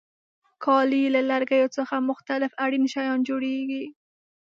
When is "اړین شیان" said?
2.63-3.19